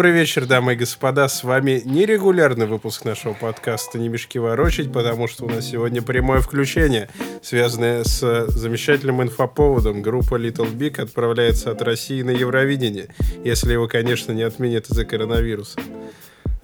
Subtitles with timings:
[0.00, 1.28] Добрый вечер, дамы и господа.
[1.28, 6.40] С вами нерегулярный выпуск нашего подкаста «Не мешки ворочать», потому что у нас сегодня прямое
[6.40, 7.10] включение,
[7.42, 10.00] связанное с замечательным инфоповодом.
[10.00, 13.08] Группа Little Big отправляется от России на Евровидение,
[13.44, 15.78] если его, конечно, не отменят из-за коронавируса.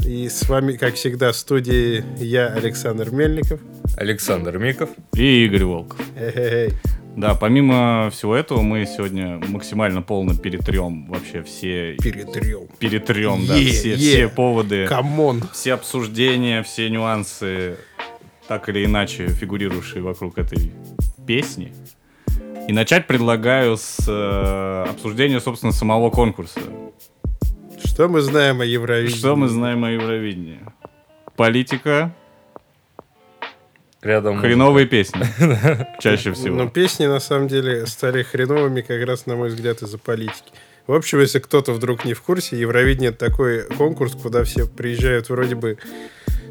[0.03, 3.61] И с вами, как всегда, в студии я, Александр Мельников.
[3.99, 4.89] Александр Миков.
[5.15, 6.01] И Игорь Волков.
[6.17, 6.73] Эй-эй-эй.
[7.17, 11.97] Да, помимо всего этого, мы сегодня максимально полно перетрем вообще все...
[11.97, 12.69] Перетрем.
[12.79, 13.97] Перетрем, да, Е, все, е.
[13.97, 15.43] все поводы, Come on.
[15.53, 17.79] все обсуждения, все нюансы,
[18.49, 20.71] так или иначе фигурирующие вокруг этой
[21.27, 21.73] песни.
[22.69, 26.61] И начать предлагаю с э, обсуждения, собственно, самого конкурса.
[27.83, 29.17] Что мы знаем о Евровидении?
[29.17, 30.61] Что мы знаем о Евровидении?
[31.37, 32.15] Политика,
[34.03, 35.23] Рядом хреновые песни.
[36.01, 36.69] Чаще Но всего.
[36.69, 40.53] песни, на самом деле, стали хреновыми как раз, на мой взгляд, из-за политики.
[40.87, 45.29] В общем, если кто-то вдруг не в курсе, Евровидение— это такой конкурс, куда все приезжают
[45.29, 45.79] вроде бы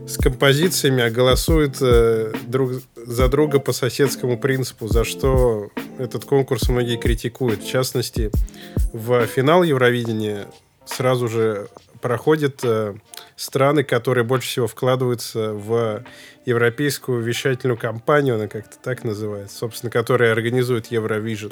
[0.08, 6.68] с композициями, а голосуют э, друг за друга по соседскому принципу, за что этот конкурс
[6.68, 7.64] многие критикуют.
[7.64, 8.30] В частности,
[8.94, 10.48] в финал Евровидения
[10.86, 11.68] сразу же
[12.06, 12.94] проходят э,
[13.36, 16.04] страны, которые больше всего вкладываются в
[16.46, 21.52] европейскую вещательную кампанию, она как-то так называется, собственно, которая организует Евровижн.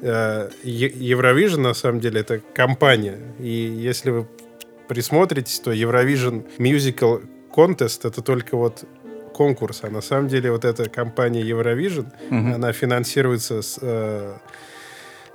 [0.00, 3.18] Э, Евровижн, на самом деле, это компания.
[3.40, 4.28] И если вы
[4.86, 8.84] присмотритесь, то Eurovision Musical Contest это только вот
[9.32, 12.54] конкурс, а на самом деле вот эта компания Eurovision, Мгм.
[12.54, 14.36] она финансируется с, э,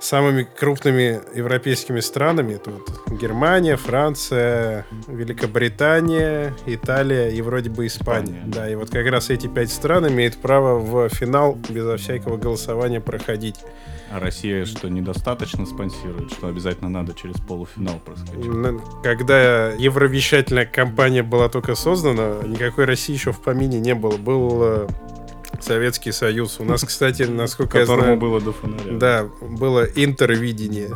[0.00, 2.54] самыми крупными европейскими странами.
[2.54, 8.00] Это вот Германия, Франция, Великобритания, Италия и вроде бы Испания.
[8.00, 8.42] Испания.
[8.46, 13.00] Да, и вот как раз эти пять стран имеют право в финал безо всякого голосования
[13.00, 13.56] проходить.
[14.10, 18.82] А Россия что, недостаточно спонсирует, что обязательно надо через полуфинал проскочить?
[19.04, 24.16] Когда евровещательная кампания была только создана, никакой России еще в помине не было.
[24.16, 24.88] Был э,
[25.64, 26.60] Советский Союз.
[26.60, 28.96] У нас, кстати, насколько я знаю, было до фонаря.
[28.96, 30.90] да, было интервидение.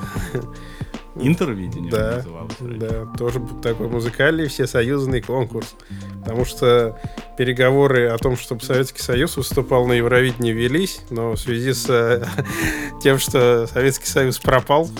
[1.16, 5.76] Интервидение Да, называлось да, тоже такой музыкальный всесоюзный конкурс.
[6.24, 6.98] Потому что
[7.38, 12.24] переговоры о том, чтобы Советский Союз выступал на Евровидении, велись, но в связи с э,
[13.02, 14.90] тем, что Советский Союз пропал,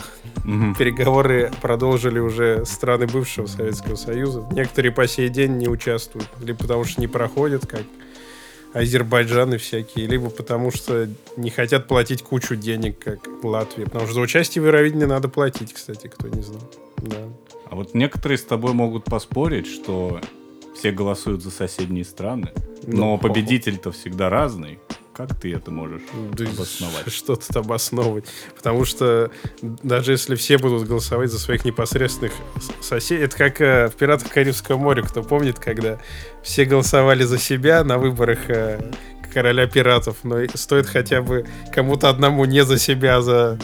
[0.79, 4.47] переговоры продолжили уже страны бывшего Советского Союза.
[4.53, 7.83] Некоторые по сей день не участвуют, либо потому что не проходят, как
[8.75, 13.85] Азербайджан и всякие, либо потому что не хотят платить кучу денег, как Латвия.
[13.85, 16.63] Потому что за участие в Евровидении надо платить, кстати, кто не знал.
[16.99, 17.29] Да.
[17.71, 20.21] А вот некоторые с тобой могут поспорить, что
[20.77, 22.53] все голосуют за соседние страны,
[22.87, 24.81] но Ну, победитель-то всегда разный.
[25.15, 26.03] Как ты это можешь
[26.33, 27.05] Да обосновать?
[27.13, 28.25] Что тут обосновывать?
[28.57, 29.31] Потому что
[29.63, 32.33] даже если все будут голосовать за своих непосредственных
[32.81, 36.01] соседей, это как э, в «Пиратах Карибского моря», кто помнит, когда
[36.43, 38.91] все голосовали за себя на выборах э,
[39.33, 43.59] короля пиратов, но стоит хотя бы кому-то одному не за себя, а за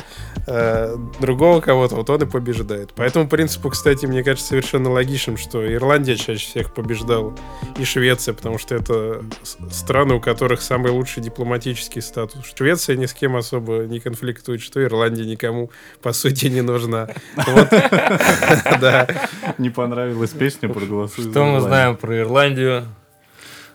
[0.47, 2.93] э, другого кого-то, вот он и побеждает.
[2.93, 7.35] По этому принципу, кстати, мне кажется совершенно логичным, что Ирландия чаще всех побеждала,
[7.79, 9.23] и Швеция, потому что это
[9.71, 12.41] страны, у которых самый лучший дипломатический статус.
[12.55, 15.71] Швеция ни с кем особо не конфликтует, что Ирландия никому,
[16.03, 17.09] по сути, не нужна.
[19.59, 22.87] Не понравилась песня, проголосуй Что мы знаем про Ирландию?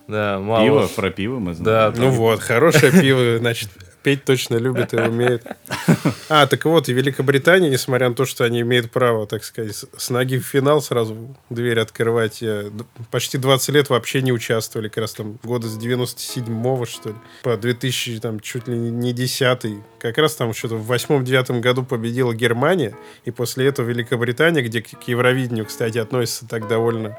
[0.08, 0.64] Да, мало.
[0.64, 1.94] Пиво, про пиво мы знаем.
[1.94, 3.70] Да, Ну вот, хорошее пиво, значит,
[4.06, 5.42] петь точно любят и умеют.
[6.30, 10.10] А, так вот, и Великобритания, несмотря на то, что они имеют право, так сказать, с-
[10.12, 12.44] ноги в финал сразу дверь открывать,
[13.10, 17.58] почти 20 лет вообще не участвовали, как раз там года с 97-го, что ли, по
[17.58, 22.96] 2000, там, чуть ли не 10 Как раз там что-то в 8-9 году победила Германия,
[23.24, 27.18] и после этого Великобритания, где к Евровидению, кстати, относится так довольно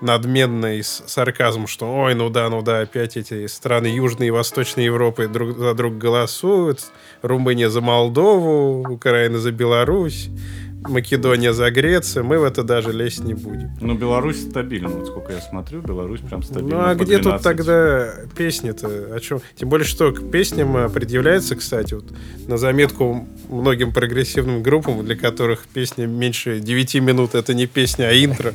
[0.00, 4.30] надменно и с сарказмом, что ой, ну да, ну да, опять эти страны Южной и
[4.30, 6.84] Восточной Европы друг за друга голосуют.
[7.22, 10.28] Румыния за Молдову, Украина за Беларусь,
[10.86, 12.24] Македония за Грецию.
[12.24, 13.70] Мы в это даже лезть не будем.
[13.80, 14.88] Ну, Беларусь стабильно.
[14.88, 16.76] Вот сколько я смотрю, Беларусь прям стабильно.
[16.76, 17.42] Ну а где тут 12.
[17.42, 19.14] тогда песни-то?
[19.14, 19.40] О чем?
[19.56, 22.04] Тем более, что к песням э, предъявляется, кстати, вот
[22.46, 28.12] на заметку многим прогрессивным группам, для которых песня меньше 9 минут, это не песня, а
[28.12, 28.54] интро.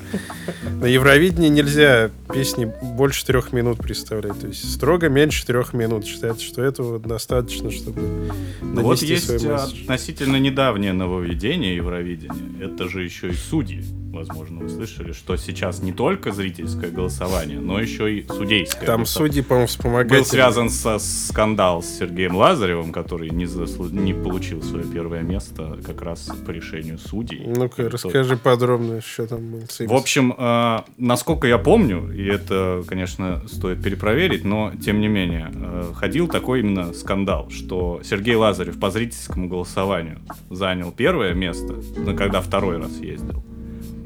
[0.81, 4.40] На Евровидении нельзя песни больше трех минут представлять.
[4.40, 6.06] То есть строго меньше трех минут.
[6.06, 8.30] Считается, что этого достаточно, чтобы
[8.62, 12.12] вот донести свой есть относительно недавнее нововведение Евровидения.
[12.60, 13.83] Это же еще и судьи.
[14.13, 18.86] Возможно, вы слышали, что сейчас не только зрительское голосование, но еще и судейское.
[18.86, 20.24] Там судьи, по-моему, был вспомогательные.
[20.25, 26.01] связан со скандал с Сергеем Лазаревым, который не, заслу- не получил свое первое место как
[26.01, 27.42] раз по решению судей.
[27.45, 29.62] Ну-ка, Кто- расскажи подробно, что там было.
[29.69, 35.07] с В общем, э, насколько я помню, и это, конечно, стоит перепроверить, но тем не
[35.07, 40.19] менее, э, ходил такой именно скандал, что Сергей Лазарев по зрительскому голосованию
[40.50, 41.75] занял первое место,
[42.18, 43.44] когда второй раз ездил,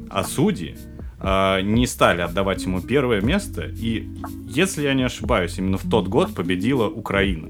[0.10, 0.76] а судьи
[1.20, 4.08] э, не стали отдавать ему первое место, и,
[4.48, 7.50] если я не ошибаюсь, именно в тот год победила Украина.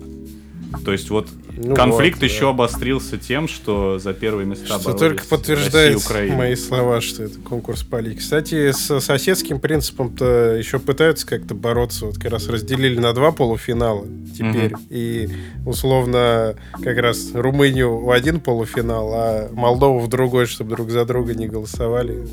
[0.83, 2.49] То есть вот Ну конфликт вот, еще да.
[2.49, 6.35] обострился тем, что за первые места Что только Россия подтверждает Украина.
[6.35, 8.19] мои слова, что это конкурс политики.
[8.19, 12.05] Кстати, с соседским принципом-то еще пытаются как-то бороться.
[12.05, 14.05] Вот как раз разделили на два полуфинала
[14.37, 14.73] теперь.
[14.89, 15.29] И
[15.65, 21.33] условно как раз Румынию в один полуфинал, а Молдову в другой, чтобы друг за друга
[21.33, 22.27] не голосовали.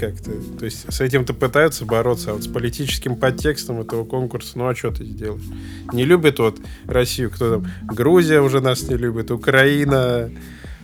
[0.00, 0.30] Как-то.
[0.58, 4.74] То есть с этим-то пытаются бороться, а вот с политическим подтекстом этого конкурса, ну а
[4.74, 5.42] что ты сделаешь?
[5.92, 7.66] Не любит вот Россию, кто там?
[7.82, 10.30] Грузия уже нас не любит, Украина,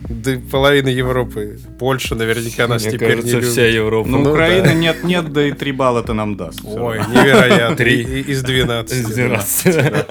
[0.08, 1.58] да половина Европы.
[1.78, 3.48] Польша наверняка нас Мне теперь кажется, не любит.
[3.50, 4.08] вся Европа.
[4.08, 4.74] Ну, Ну, Украина да.
[4.74, 6.60] нет-нет, да и три балла это нам даст.
[6.64, 7.14] Ой, равно.
[7.22, 7.76] невероятно.
[7.76, 8.02] Три.
[8.22, 8.92] Из 12.
[8.98, 10.06] Из 12.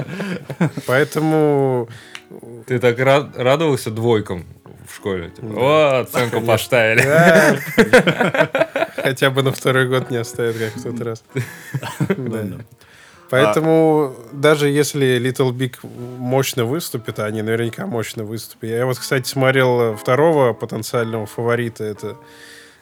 [0.86, 1.88] Поэтому
[2.66, 4.46] Ты так рад- радовался двойкам
[4.90, 5.30] в школе?
[5.30, 7.02] Типа, О, оценку поставили.
[7.04, 7.58] да,
[8.96, 11.24] хотя бы на второй год не оставят, как в тот раз.
[12.10, 12.48] Да.
[13.30, 15.76] Поэтому даже если Little Big
[16.18, 18.70] мощно выступит, а они наверняка мощно выступят.
[18.70, 22.18] Я вот, кстати, смотрел второго потенциального фаворита, это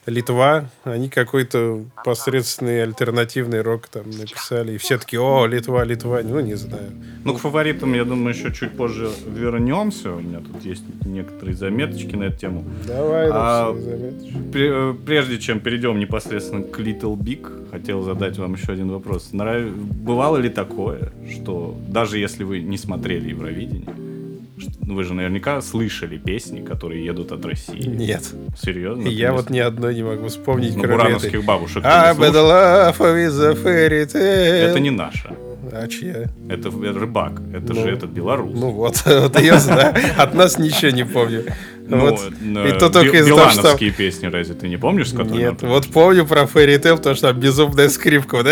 [0.06, 0.70] Литва.
[0.84, 4.74] Они какой-то посредственный альтернативный рок там написали.
[4.74, 6.20] И все таки о, Литва, Литва.
[6.24, 6.92] Ну, не знаю.
[7.24, 10.12] Ну, к фаворитам, я думаю, еще чуть позже вернемся.
[10.14, 12.64] У меня тут есть некоторые заметочки на эту тему.
[12.88, 13.74] Давай, А,
[14.54, 19.30] э, Прежде чем перейдем непосредственно к Little Big, хотел задать вам еще один вопрос.
[19.34, 23.90] Нрав- Бывало ли такое, что даже если вы не смотрели Евровидение,
[24.82, 27.86] вы же наверняка слышали песни, которые едут от России?
[27.86, 28.24] Нет.
[28.62, 29.08] Серьезно?
[29.08, 31.84] Я вот ни одной не могу вспомнить, Ну, бурановских бабушек.
[31.86, 32.14] А.
[34.70, 35.36] Это не наша.
[35.72, 36.26] А чья?
[36.50, 37.42] Это рыбак.
[37.54, 38.52] Это Ну, же этот белорус.
[38.54, 39.96] Ну вот, вот я знаю.
[40.18, 41.46] От нас ничего не помню.
[41.88, 42.20] Ну, Вот.
[42.42, 43.78] э, И то только из-за того, что...
[43.78, 47.28] Песни, разве ты не помнишь, с которыми Нет, вот помню про Fairy Tail, потому что
[47.30, 48.38] там безумная скрипка.
[48.38, 48.46] Вот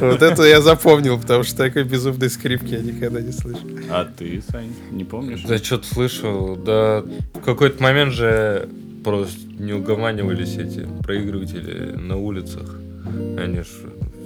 [0.00, 3.68] Вот это я запомнил, потому что такой безумной скрипки я никогда не слышал.
[3.90, 5.42] А ты, Сань, не помнишь?
[5.42, 6.56] Да что-то слышал.
[6.56, 7.04] Да
[7.34, 8.68] в какой-то момент же
[9.04, 12.76] просто не угоманивались эти проигрыватели на улицах.
[13.38, 13.66] Они ж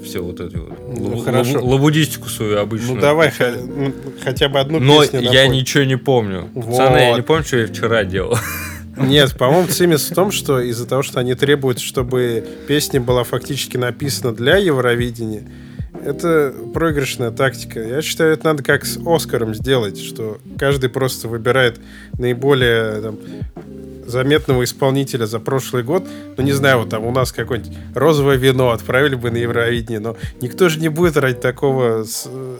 [0.05, 1.59] все вот эти вот Ну, хорошо.
[1.59, 2.95] лабу- лабудистику свою обычно.
[2.95, 3.33] Ну давай
[3.67, 3.93] ну,
[4.23, 5.49] хотя бы одну Но песню я напой.
[5.59, 6.49] ничего не помню.
[6.55, 7.17] Пацаны, я Вот.
[7.17, 8.37] не помню, что я вчера делал.
[8.97, 13.77] Нет, по-моему, цимис в том, что из-за того, что они требуют, чтобы песня была фактически
[13.77, 15.43] написана для Евровидения,
[16.05, 17.81] это проигрышная тактика.
[17.81, 21.79] Я считаю, это надо как с Оскаром сделать, что каждый просто выбирает
[22.19, 23.19] наиболее там,
[24.09, 26.05] заметного исполнителя за прошлый год.
[26.37, 30.17] Ну, не знаю, вот там у нас какое-нибудь розовое вино отправили бы на Евровидение, но
[30.41, 32.05] никто же не будет ради такого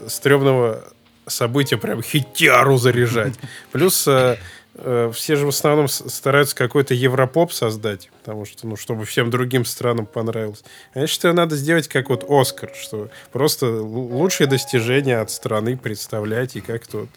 [0.07, 0.83] стрёмного
[1.27, 3.33] события прям хитяру заряжать.
[3.71, 4.37] Плюс э,
[4.75, 9.65] э, все же в основном стараются какой-то европоп создать, потому что, ну, чтобы всем другим
[9.65, 10.63] странам понравилось.
[10.93, 16.55] А я считаю, надо сделать как вот Оскар, что просто лучшие достижения от страны представлять
[16.55, 17.09] и как-то вот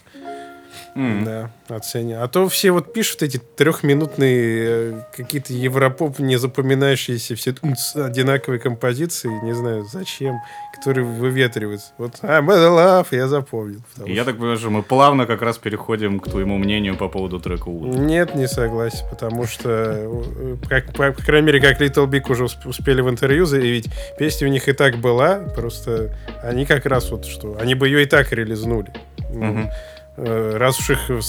[0.94, 1.24] М.
[1.24, 2.22] да, оценивать.
[2.22, 7.54] А то все вот пишут эти трехминутные э, какие-то европоп, не запоминающиеся все
[7.94, 10.40] одинаковые композиции, не знаю зачем,
[10.74, 11.92] которые выветриваются.
[11.98, 13.80] Вот, а, Bad Love, я запомнил.
[14.04, 17.08] И Я что- так понимаю, что мы плавно как раз переходим к твоему мнению по
[17.08, 17.98] поводу трека Wood.
[17.98, 22.44] Нет, не согласен, потому что, э, как, по, по крайней мере, как Little Big уже
[22.44, 23.88] усп- успели в интервью заявить,
[24.18, 28.02] песня у них и так была, просто они как раз вот что, они бы ее
[28.02, 28.92] и так релизнули.
[29.32, 29.70] Ну, э,
[30.16, 31.20] Раз уж их, э,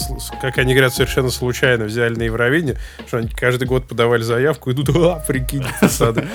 [0.42, 4.90] как они говорят, совершенно случайно взяли на Евровидение, что они каждый год подавали заявку, идут,
[4.90, 6.28] а, прикинь, посады.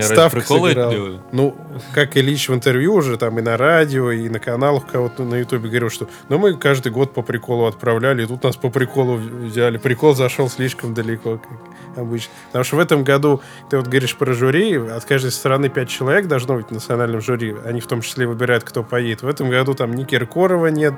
[0.00, 1.20] Ставка сыграла.
[1.32, 1.56] Ну,
[1.94, 5.68] как Ильич в интервью уже там и на радио, и на каналах кого-то на Ютубе
[5.68, 9.78] говорил, что ну мы каждый год по приколу отправляли, и тут нас по приколу взяли.
[9.78, 12.32] Прикол зашел слишком далеко, как обычно.
[12.46, 16.28] Потому что в этом году, ты вот говоришь про жюри, от каждой страны пять человек
[16.28, 17.56] должно быть в национальном жюри.
[17.64, 19.22] Они в том числе выбирают, кто поедет.
[19.22, 20.94] В этом году там ни Киркорова нет,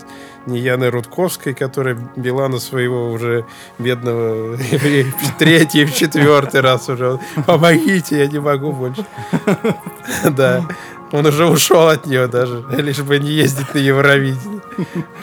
[0.46, 3.44] ни Яны Рудковской, которая Билана своего уже
[3.78, 4.56] бедного
[5.38, 7.18] третий, в четвертый раз уже.
[7.46, 9.04] Помогите, я не могу больше.
[10.30, 10.66] Да.
[11.12, 14.60] Он уже ушел от нее даже, лишь бы не ездить на Евровидение.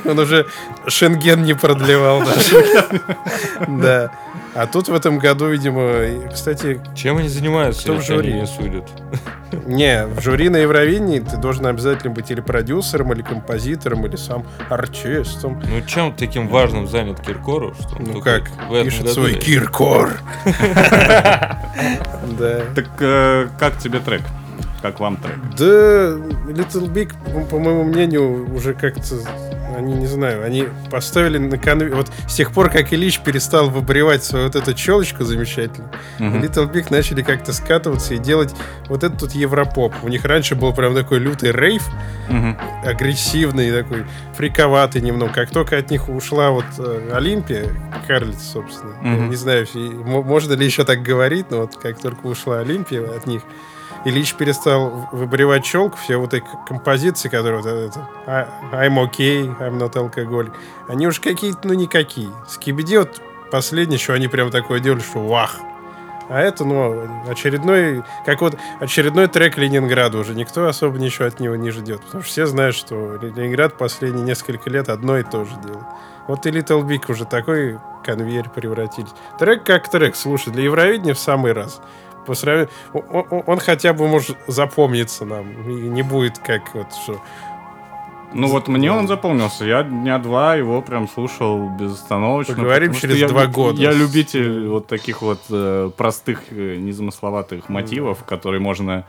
[0.05, 0.45] Он уже
[0.87, 2.85] Шенген не продлевал даже.
[3.67, 4.11] Да.
[4.53, 8.31] А тут в этом году, видимо, кстати, Чем они занимаются, Кто в жюри?
[8.31, 8.89] они не судят?
[9.65, 14.45] не, в жюри на Евровидении ты должен обязательно быть или продюсером, или композитором, или сам
[14.69, 15.61] артистом.
[15.69, 19.33] Ну, чем таким важным занят Киркоров, что Ну как, в этом пишет году свой?
[19.35, 20.11] Киркор.
[22.39, 22.61] Да.
[22.75, 24.21] Так э, как тебе трек?
[24.81, 25.35] Как вам трек?
[25.57, 25.65] Да,
[26.51, 29.01] Little Big, по- по моему мнению, уже как-то,
[29.75, 31.95] они, не знаю, они поставили на конвейер...
[31.95, 36.41] Вот с тех пор, как Ильич перестал выбривать свою вот эту челочку замечательную, Мгм.
[36.43, 38.53] Little Big начали как-то скатываться и делать
[38.87, 39.93] вот этот тут европоп.
[40.03, 41.83] У них раньше был прям такой лютый рейв,
[42.29, 42.57] Мгм.
[42.85, 44.05] агрессивный, такой
[44.35, 45.33] фриковатый немного.
[45.33, 47.65] Как только от них ушла вот э, Олимпия,
[48.07, 49.65] Карлиц, собственно, я не знаю,
[50.05, 53.41] можно ли еще так говорить, но вот как только ушла Олимпия от них,
[54.07, 59.77] Ильич перестал выбривать челку, все вот эти композиции, которые вот это, «I- I'm okay, I'm
[59.77, 60.53] not alcoholic,
[60.87, 62.29] они уж какие-то, ну, никакие.
[62.47, 63.21] Скибиди вот
[63.51, 65.55] последнее, что они прям такое делали, что вах.
[66.29, 71.55] А это, ну, очередной, как вот очередной трек Ленинграда уже никто особо ничего от него
[71.55, 72.01] не ждет.
[72.01, 75.85] Потому что все знают, что Ленинград последние несколько лет одно и то же делает.
[76.27, 79.11] Вот и Little Big уже такой конвейер превратились.
[79.39, 81.81] Трек как трек, слушай, для Евровидения в самый раз.
[82.27, 85.49] По сравнению, он, он- хотя бы может запомниться нам.
[85.69, 87.21] И не будет как вот что.
[88.33, 89.63] Ну вот мне он запомнился.
[89.65, 92.55] Я дня два его прям слушал безостановочно.
[92.55, 93.81] Поговорим потому что через я два года.
[93.81, 99.05] Я любитель вот таких вот э, простых, э, незамысловатых мотивов, которые можно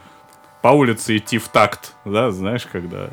[0.63, 3.11] по улице идти в такт, да, знаешь, когда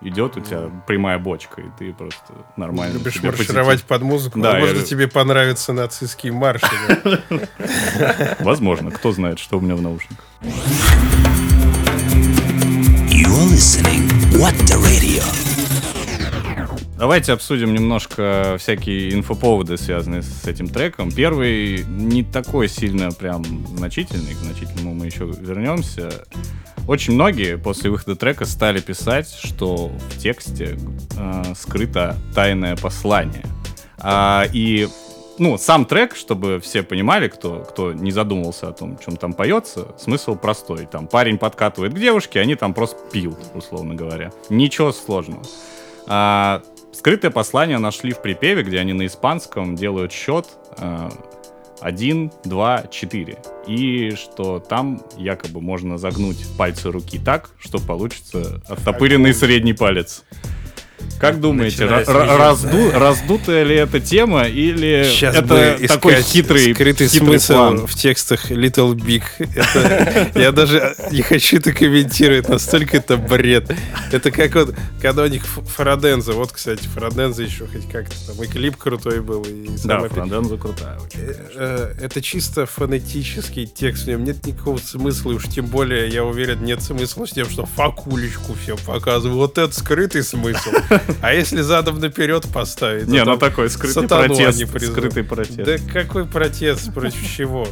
[0.00, 4.40] идет у тебя прямая бочка, и ты просто нормально Любишь маршировать под музыку.
[4.40, 6.66] Да, я Возможно, лю- тебе понравятся нацистские марши.
[8.40, 10.24] Возможно, кто знает, что у меня в наушниках.
[16.96, 21.10] Давайте обсудим немножко всякие инфоповоды, связанные с этим треком.
[21.10, 23.42] Первый не такой сильно прям
[23.74, 26.10] значительный, к значительному мы еще вернемся.
[26.88, 30.78] Очень многие после выхода трека стали писать, что в тексте
[31.18, 33.44] э, скрыто тайное послание.
[33.98, 34.88] А, и
[35.38, 39.88] ну, сам трек, чтобы все понимали, кто, кто не задумывался о том, чем там поется,
[39.98, 40.86] смысл простой.
[40.86, 44.32] Там парень подкатывает к девушке, они там просто пьют, условно говоря.
[44.50, 45.42] Ничего сложного.
[46.06, 50.46] А, скрытое послание нашли в припеве, где они на испанском делают счет
[50.76, 51.10] а,
[51.80, 53.38] 1, 2, 4.
[53.66, 60.24] И что там якобы можно загнуть пальцы руки так, что получится оттопыренный средний палец.
[61.18, 62.12] Как думаете, мизинца.
[62.12, 67.86] разду- раздутая ли эта тема или Сейчас это такой хитрый, скрытый хитрый смысл план?
[67.86, 69.22] в текстах Little Big.
[69.38, 73.70] Это, я даже не хочу это комментировать, настолько это бред.
[74.12, 78.46] Это как вот, когда у них Фараденза, вот, кстати, Фараденза еще хоть как-то там, и
[78.46, 80.00] клип крутой был, и Да.
[80.08, 81.20] Франденза крутая очень.
[81.54, 86.24] Э, Это чисто фонетический текст, в нем нет никакого смысла, и уж тем более, я
[86.24, 89.36] уверен, нет смысла с тем, что факулечку все показываю.
[89.36, 90.70] Вот это скрытый смысл.
[91.22, 93.06] А если задом наперед поставить?
[93.06, 94.66] Не, то ну там такой скрытый протест.
[94.86, 95.56] Скрытый протест.
[95.58, 97.66] Да какой протест против чего?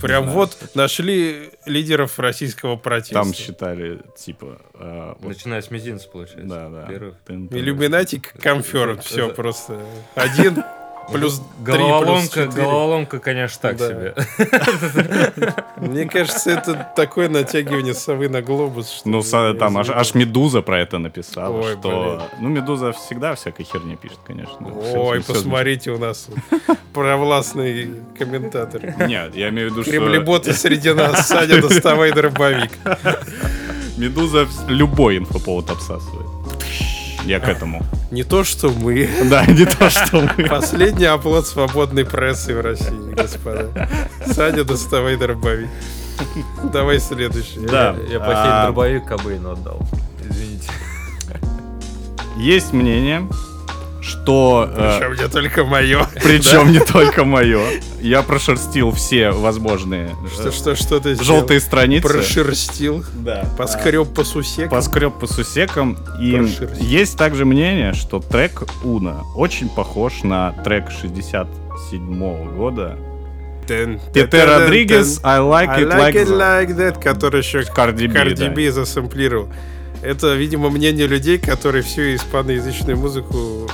[0.00, 3.14] Прям вот нашли лидеров российского протеста.
[3.14, 4.60] Там считали, типа...
[4.74, 6.46] э, вот, Начиная с мизинца, получается.
[6.48, 6.86] да, да.
[6.86, 7.14] Первых.
[7.26, 9.00] Тын- тын- Иллюминати конферм.
[9.00, 9.80] Все просто.
[10.14, 10.62] Один
[11.12, 13.88] плюс три плюс Головоломка, головоломка, конечно, так Да.
[13.88, 14.14] себе.
[15.76, 18.90] Мне кажется, это такое натягивание совы на глобус.
[18.90, 19.22] что Ну,
[19.54, 22.22] там аж, Медуза про это написала, Ой, что...
[22.40, 24.56] Ну, Медуза всегда всякой херни пишет, конечно.
[24.94, 26.28] Ой, посмотрите, у нас
[26.92, 28.82] провластный комментатор.
[29.06, 31.28] Нет, я имею в виду, что Кремлеботы среди нас.
[31.28, 32.72] Саня, доставай дробовик.
[33.96, 36.33] Медуза любой инфоповод обсасывает.
[37.24, 37.82] Я к этому.
[38.10, 39.08] Не то, что мы.
[39.30, 40.44] Да, не то, что мы.
[40.46, 43.88] Последний оплот свободной прессы в России, господа.
[44.26, 45.68] Саня, доставай дробовик.
[46.72, 47.60] Давай следующий.
[47.60, 47.96] Да.
[48.08, 49.80] Я а, последний дробовик Кобейну отдал.
[50.28, 50.70] Извините.
[52.36, 53.28] Есть мнение,
[54.04, 54.68] что...
[54.70, 56.06] э, Причем не только мое.
[56.22, 57.60] Причем не только мое.
[58.00, 61.24] Я прошерстил все возможные Что, что, что ты сделал?
[61.40, 62.06] желтые страницы.
[62.06, 63.04] Прошерстил.
[63.14, 63.44] Да.
[63.56, 64.70] Поскреб по сусекам.
[64.70, 65.96] Поскреб по сусекам.
[66.20, 66.86] И Прошерстил.
[66.86, 72.96] есть также мнение, что трек Уна очень похож на трек 67 года.
[73.66, 73.98] Тен-
[74.46, 77.60] Родригес, I like I it like it like that, который еще
[78.48, 78.54] да.
[78.54, 79.48] B засэмплировал.
[80.02, 83.70] Это, видимо, мнение людей, которые всю испаноязычную музыку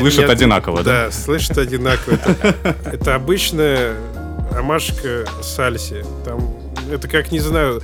[0.00, 1.06] Слышат одинаково, да?
[1.06, 2.14] Да, слышат одинаково.
[2.14, 3.94] Это, это обычная
[4.50, 6.04] ромашка сальси.
[6.24, 6.54] Там,
[6.90, 7.82] это как, не знаю,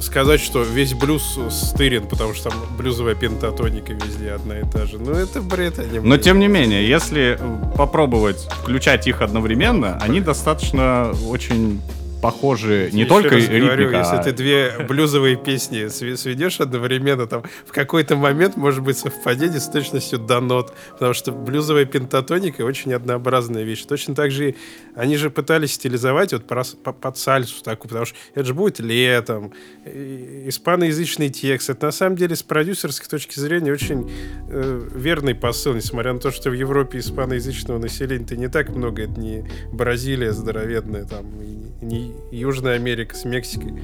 [0.00, 4.98] сказать, что весь блюз стырен, потому что там блюзовая пентатоника везде одна и та же.
[4.98, 5.98] Ну, это бред, они.
[5.98, 7.38] Но тем не менее, если
[7.76, 11.80] попробовать включать их одновременно, они достаточно очень
[12.20, 17.42] похожи не только раз говорю, ритмика, если а- ты две блюзовые песни сведешь одновременно, там
[17.64, 22.92] в какой-то момент может быть совпадение с точностью до нот, потому что блюзовая пентатоника очень
[22.92, 23.84] однообразная вещь.
[23.84, 24.54] Точно так же
[24.94, 29.52] они же пытались стилизовать вот под сальсу такую, потому что это же будет летом,
[29.84, 31.70] испаноязычный текст.
[31.70, 34.10] Это на самом деле с продюсерской точки зрения очень
[34.48, 39.20] э, верный посыл, несмотря на то, что в Европе испаноязычного населения-то не так много, это
[39.20, 43.82] не Бразилия здоровенная, там, и не Южная Америка с Мексикой.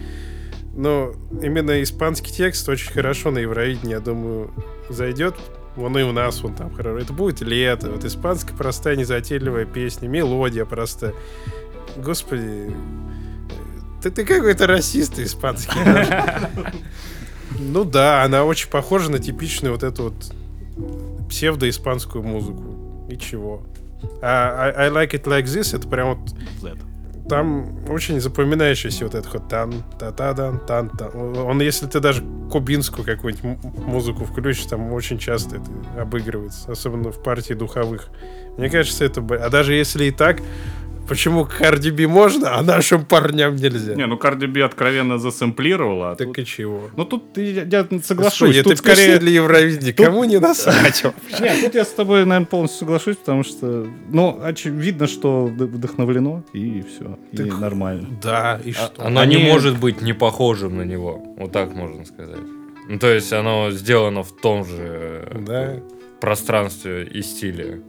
[0.75, 1.13] Но
[1.43, 4.51] именно испанский текст очень хорошо на Евровидении, я думаю,
[4.89, 5.35] зайдет.
[5.77, 6.99] Вон и у нас он там хорошо.
[6.99, 7.91] Это будет лето.
[7.91, 11.15] Вот испанская простая, незатейливая песня, мелодия простая.
[11.97, 12.75] Господи,
[14.03, 15.79] ты, ты какой-то расист испанский.
[17.59, 23.07] Ну да, она очень похожа на типичную вот эту вот псевдо-испанскую музыку.
[23.09, 23.63] И чего?
[24.21, 26.35] А I, I Like It Like This это прям вот
[27.33, 31.99] там очень запоминающийся вот этот вот тан та та дан тан та Он, если ты
[31.99, 38.11] даже кубинскую какую-нибудь музыку включишь, там очень часто это обыгрывается, особенно в партии духовых.
[38.59, 39.23] Мне кажется, это...
[39.23, 40.43] А даже если и так,
[41.09, 43.95] почему Карди Би можно, а нашим парням нельзя?
[43.95, 46.13] Не, ну Карди Би откровенно засэмплировала.
[46.13, 46.91] а так тут- и чего?
[46.97, 48.41] Ну тут я, я соглашусь.
[48.57, 49.93] Господи, тут это скорее для Евровидения.
[49.93, 51.05] Кому не насрать?
[51.41, 56.45] Нет, тут я с тобой, наверное, полностью соглашусь, потому что, ну, очевидно, что вд- вдохновлено,
[56.53, 58.09] и все, и нормально.
[58.23, 59.07] Да, и А- что?
[59.07, 61.23] Оно Они- не может быть не похожим на него.
[61.39, 62.39] Вот так можно сказать.
[62.89, 64.77] Ну, то есть оно сделано в том же
[65.31, 65.81] э, Да.
[66.21, 67.81] пространстве и стиле.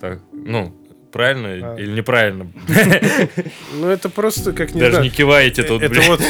[0.00, 0.72] Так, ну,
[1.12, 1.76] правильно А.
[1.76, 2.46] или неправильно?
[3.74, 6.20] Ну это просто, как не Даже не киваете тут, Это вот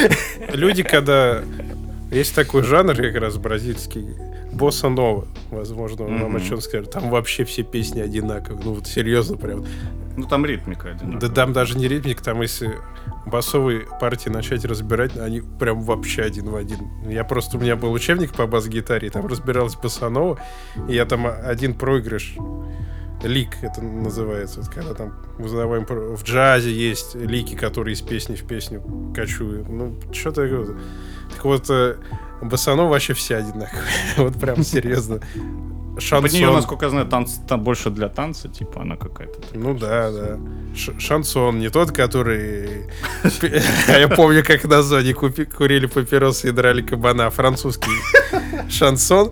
[0.55, 1.43] люди, когда...
[2.11, 4.05] Есть такой жанр как раз бразильский,
[4.53, 6.37] босса нова, возможно, вам Мгм.
[6.37, 6.91] о чем скажет.
[6.91, 8.61] Там вообще все песни одинаковые.
[8.65, 9.65] Ну вот серьезно прям.
[10.17, 11.31] Ну, там ритмика Да одинаковая.
[11.35, 12.73] там даже не ритмик, там если
[13.27, 16.79] басовые партии начать разбирать, они прям вообще один в один.
[17.09, 20.37] Я просто, у меня был учебник по бас-гитаре, и там разбиралась басанова,
[20.89, 22.35] и я там один проигрыш
[23.23, 28.35] лик это называется, вот когда там узнаваем про- в джазе есть лики, которые из песни
[28.35, 28.83] в песню
[29.15, 29.69] кочуют.
[29.69, 30.77] Ну, что такое?
[31.35, 31.97] Так вот, э,
[32.43, 33.85] басанова вообще все одинаковые.
[34.17, 35.21] вот прям серьезно.
[36.11, 36.55] Под нее, Шансон.
[36.55, 39.39] насколько я знаю, танц, там больше для танца, типа, она какая-то.
[39.53, 40.39] Ну да, да.
[40.75, 42.87] Ш- шансон, не тот, который...
[43.89, 47.29] А я помню, как на зоне курили папиросы и драли кабана.
[47.29, 47.91] Французский
[48.71, 49.31] шансон.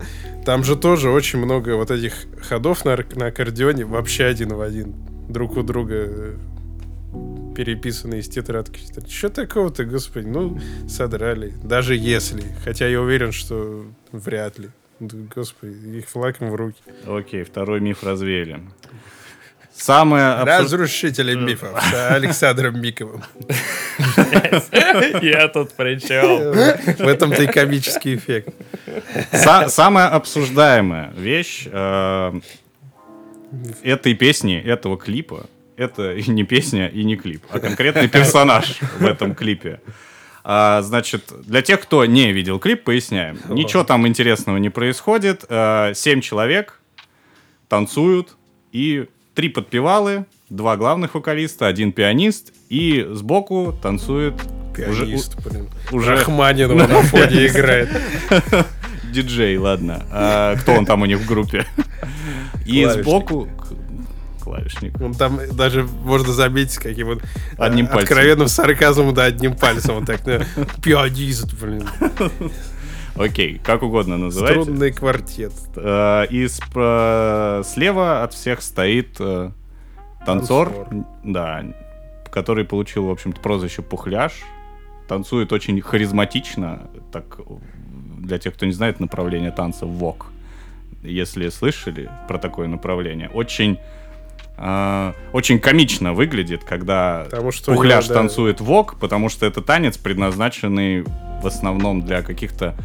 [0.49, 4.95] Там же тоже очень много вот этих ходов на, на аккордеоне вообще один в один.
[5.29, 6.37] Друг у друга э,
[7.55, 8.81] переписанные из тетрадки.
[9.07, 10.25] Что такого-то, господи?
[10.25, 11.53] Ну, содрали.
[11.63, 12.41] Даже если.
[12.63, 14.69] Хотя я уверен, что вряд ли.
[14.99, 16.81] Господи, их флагом в руки.
[17.05, 18.59] Окей, второй миф развеяли.
[19.79, 23.23] Самое абсур- Разрушители мифов с Александром Миковым.
[25.21, 26.51] Я тут причем.
[27.03, 28.49] В этом-то и комический эффект.
[29.31, 32.39] Са- самая обсуждаемая вещь э,
[33.83, 35.45] этой песни, этого клипа,
[35.77, 39.79] это и не песня и не клип, а конкретный персонаж в этом клипе.
[40.43, 43.39] А, значит, для тех, кто не видел клип, поясняем.
[43.49, 45.45] Ничего там интересного не происходит.
[45.47, 46.79] Э, Семь человек
[47.69, 48.35] танцуют,
[48.71, 49.07] и
[49.39, 54.33] три подпевалы, два главных вокалиста, один пианист, и сбоку танцует
[54.75, 55.69] уже- Пианист, блин.
[55.93, 57.87] уже- Рахманинова на фоне играет.
[59.13, 60.03] Диджей, ладно.
[60.11, 61.65] А, кто он там у них в группе?
[62.65, 63.47] И сбоку...
[64.41, 64.99] Клавишник.
[64.99, 67.21] Он там даже можно заметить, каким вот
[67.57, 68.03] Одним э, пальцем.
[68.03, 69.95] откровенным сарказмом, да, одним пальцем.
[69.95, 71.87] Он так, ну, пианист, блин.
[73.15, 74.61] Окей, как угодно называйте.
[74.63, 75.53] Струнный квартет.
[75.75, 79.51] Э, И спра- слева от всех стоит э,
[80.25, 81.05] танцор, Танцор.
[81.23, 81.63] да,
[82.31, 84.33] который получил, в общем-то, прозвище Пухляш.
[85.07, 87.39] Танцует очень харизматично, так
[88.19, 90.27] для тех, кто не знает направление танца вок.
[91.01, 93.79] Если слышали про такое направление, очень
[94.59, 99.61] э, очень комично выглядит, когда Потому что Пухляш него, да, танцует вок, потому что это
[99.61, 101.05] танец, предназначенный
[101.41, 102.75] в основном для каких-то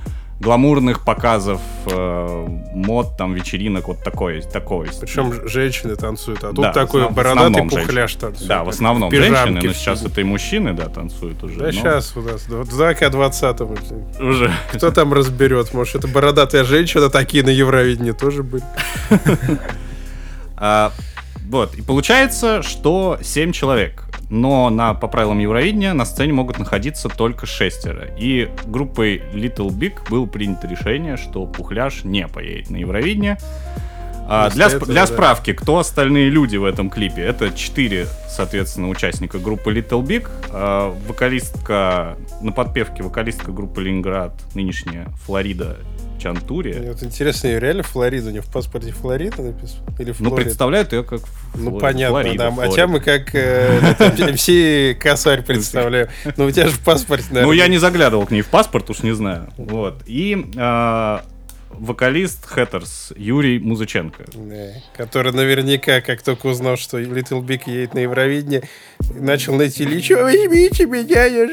[0.40, 4.88] гламурных показов, э, мод, там, вечеринок, вот такой, такой.
[5.00, 8.48] Причем женщины танцуют, а тут Да, такой основ- бородатый пухляш танцует.
[8.48, 11.58] Да, в основном Пижамки женщины, но сейчас это и мужчины, да, танцуют уже.
[11.58, 13.60] Да но сейчас у нас, да, в 2 к 20
[14.20, 14.52] Уже.
[14.72, 15.72] Кто там разберет?
[15.72, 18.64] Может, это бородатая женщина, такие на Евровидении тоже были.
[21.44, 24.04] Вот, и получается, что 7 человек.
[24.30, 28.08] но на, по правилам Евровидения на сцене могут находиться только шестеро.
[28.18, 33.38] И группой Little Big было принято решение, что Пухляш не поедет на Евровидение.
[34.26, 35.06] А, для, сп- этого, для да.
[35.06, 37.20] справки, кто остальные люди в этом клипе?
[37.20, 40.26] Это четыре, соответственно, участника группы Little Big.
[40.50, 45.76] А, вокалистка, на подпевке вокалистка группы Ленинград, нынешняя Флорида
[46.24, 46.72] Чантури.
[46.72, 48.28] Мне вот интересно, ее реально Флорида?
[48.28, 49.84] У нее в паспорте Флорида написано?
[49.98, 50.36] Или Ну, Флорида?
[50.36, 51.20] представляют ее как
[51.54, 52.46] Ну, Фло- понятно, Флорида, да.
[52.48, 52.74] А Флорида.
[52.74, 53.80] тебя мы как э,
[54.32, 56.08] МС Косарь представляем.
[56.38, 57.56] Ну, у тебя же в паспорте, Ну, наверное.
[57.56, 59.48] я не заглядывал к ней в паспорт, уж не знаю.
[59.58, 60.02] Вот.
[60.06, 61.18] И э,
[61.70, 64.24] вокалист Хэттерс Юрий Музыченко.
[64.34, 68.62] Да, который наверняка, как только узнал, что Little Big едет на Евровидение,
[69.14, 71.46] начал найти личо, возьмите меня, я.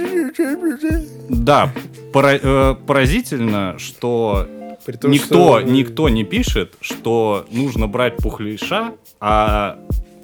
[1.30, 1.74] Да,
[2.14, 4.48] пора- э, поразительно, что
[4.86, 9.78] При том, никто, что- никто не пишет, что нужно брать пухлиша, а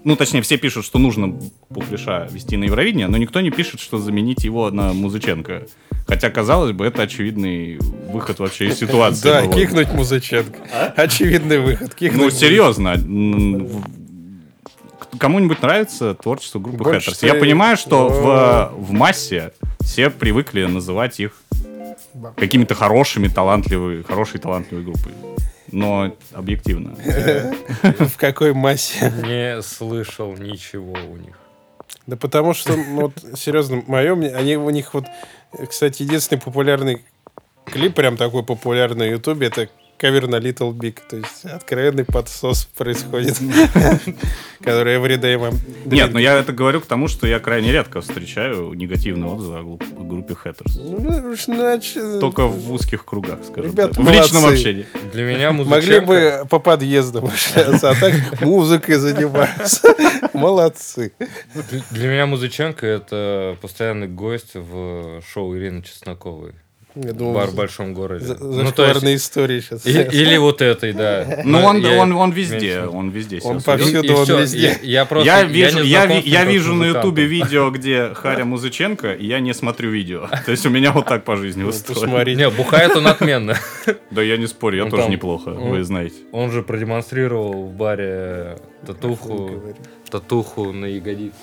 [0.03, 1.37] ну, точнее, все пишут, что нужно
[1.69, 5.67] пухлиша вести на Евровидение, но никто не пишет, что заменить его на Музыченко.
[6.07, 7.77] Хотя, казалось бы, это очевидный
[8.09, 9.23] выход вообще из ситуации.
[9.23, 10.93] Да, кикнуть Музыченко.
[10.95, 11.93] Очевидный выход.
[11.99, 12.93] Ну, серьезно.
[15.19, 17.23] Кому-нибудь нравится творчество группы Хэттерс?
[17.23, 21.33] Я понимаю, что в массе все привыкли называть их
[22.35, 25.13] какими-то хорошими, талантливыми, хорошей талантливой группой.
[25.71, 26.95] Но объективно.
[27.83, 29.11] В какой массе?
[29.23, 31.37] Не слышал ничего у них.
[32.05, 35.05] Да потому что, ну, вот, серьезно, мое мнение, они у них вот,
[35.69, 37.03] кстати, единственный популярный
[37.65, 40.97] клип, прям такой популярный на Ютубе, это кавер на Little Big.
[41.09, 43.37] То есть откровенный подсос происходит,
[44.63, 45.55] который everyday мам.
[45.85, 49.63] Нет, но я это говорю к тому, что я крайне редко встречаю негативные отзывы о
[49.63, 50.77] групп- группе Хэттерс.
[50.77, 54.03] Ну, значит, Только в узких кругах, скажем Ребята, так.
[54.05, 54.85] В личном общении.
[55.13, 59.93] Для меня Могли бы по подъездам общаться, а так музыкой занимаются.
[60.33, 61.13] Молодцы.
[61.53, 66.53] Для- Для меня Музыченко это постоянный гость в шоу Ирины Чесноковой.
[67.03, 68.25] Я думал, Бар в большом городе.
[68.25, 69.85] за- Ну, то есть- истории сейчас.
[69.85, 71.41] и- Или вот этой, да.
[71.43, 74.15] Ну, Но он, я он, он везде, он везде Он повсюду.
[74.15, 74.77] он всё, везде.
[74.83, 75.25] Я, я просто...
[75.25, 79.53] Я вижу, я, я как вижу на ютубе видео, где Харя Музыченко, и я не
[79.53, 80.27] смотрю видео.
[80.45, 82.35] То есть у меня вот так по жизни устроено.
[82.35, 83.55] Не, бухает он отменно.
[84.11, 86.15] Да я не спорю, я тоже неплохо, вы знаете.
[86.31, 89.61] Он же продемонстрировал в баре татуху,
[90.09, 91.35] татуху на ягодице.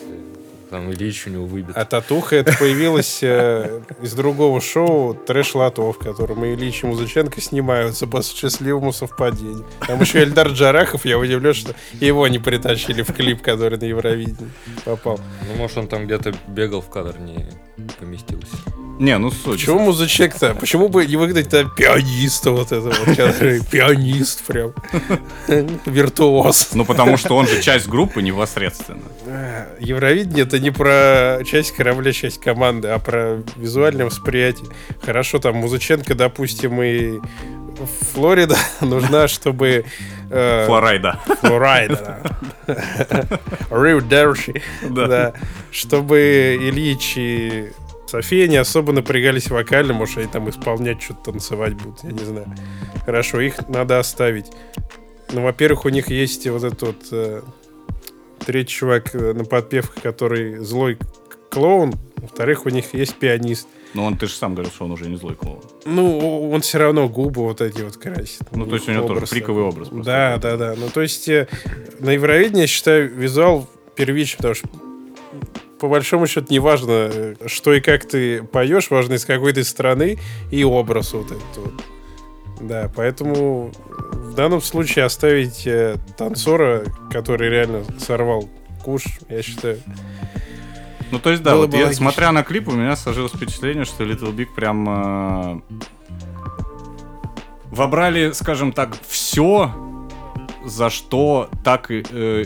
[0.75, 1.77] Там Ильич у него выбит.
[1.77, 7.41] А татуха это появилась э, из другого шоу «Трэш Лотов», в котором Ильич и Музыченко
[7.41, 9.65] снимаются по счастливому совпадению.
[9.87, 14.51] Там еще Эльдар Джарахов, я удивлен, что его не притащили в клип, который на Евровидении
[14.85, 15.21] попал.
[15.49, 17.47] Ну, может, он там где-то бегал в кадр, не
[18.01, 18.57] поместился.
[18.99, 19.61] Не, ну суть.
[19.61, 20.55] Почему Музыченко-то?
[20.55, 23.17] Почему бы не выгнать-то пианиста вот этого, вот,
[23.71, 24.73] пианист прям,
[25.87, 26.71] виртуоз.
[26.75, 29.03] Ну потому что он же часть группы непосредственно.
[29.81, 34.69] Евровидение это не про часть корабля, часть команды, а про визуальное восприятие.
[35.03, 37.19] Хорошо, там Музыченко, допустим, и
[38.13, 39.85] Флорида нужна, чтобы...
[40.31, 41.21] э, Флорайда.
[41.41, 42.21] Флорайда.
[42.67, 42.77] да.
[43.71, 44.01] Рио.
[44.89, 45.33] Да.
[45.73, 47.73] Чтобы Ильич и
[48.07, 52.47] София не особо напрягались вокально, может, они там исполнять, что-то танцевать будут, я не знаю.
[53.05, 54.47] Хорошо, их надо оставить.
[55.33, 57.43] Ну, во-первых, у них есть вот этот вот э,
[58.45, 60.99] третий чувак э, на подпевках, который злой
[61.51, 61.95] клоун.
[62.17, 63.67] Во-вторых, у них есть пианист.
[63.95, 65.61] Ну он, ты же сам говорил, что он уже не злой клоун.
[65.87, 68.43] Ну, он все равно губы вот эти вот красит.
[68.53, 69.73] Ну, то есть у него тоже Образ фриковый такой.
[69.73, 70.05] образ просто.
[70.05, 70.75] Да, да, да.
[70.77, 71.49] Ну, то есть э,
[72.01, 74.69] на Евровидении, я считаю, визуал первичен, потому что
[75.85, 79.65] по большому счету не важно, э, что и как ты поешь, важно из какой ты
[79.65, 80.19] страны
[80.51, 81.85] и образ вот этот вот.
[82.59, 83.71] Да, поэтому
[84.15, 88.49] в данном случае оставить э, танцора, который реально сорвал
[88.83, 89.79] куш, я считаю.
[91.11, 92.03] Ну, то есть, да, Было вот я, логично.
[92.03, 95.61] смотря на клип, у меня сложилось впечатление, что Little Big прям э,
[97.67, 99.71] вобрали, скажем так, все,
[100.65, 102.01] за что так э,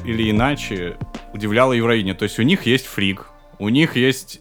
[0.04, 0.96] или иначе
[1.38, 2.14] удивляло Евровидение.
[2.14, 3.26] То есть у них есть фрик,
[3.58, 4.40] у них есть